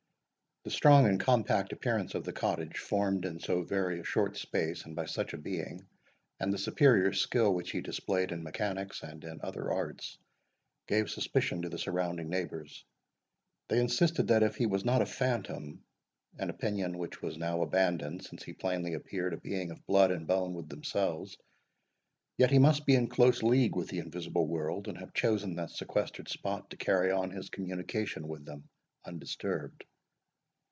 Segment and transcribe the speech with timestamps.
[0.63, 4.85] The strong and compact appearance of the cottage, formed in so very short a space,
[4.85, 5.87] and by such a being,
[6.39, 10.19] and the superior skill which he displayed in mechanics, and in other arts,
[10.87, 12.85] gave suspicion to the surrounding neighbours.
[13.69, 15.83] They insisted, that, if he was not a phantom,
[16.37, 20.27] an opinion which was now abandoned, since he plainly appeared a being of blood and
[20.27, 21.39] bone with themselves,
[22.37, 25.71] yet he must be in close league with the invisible world, and have chosen that
[25.71, 28.69] sequestered spot to carry on his communication with them
[29.05, 29.85] undisturbed.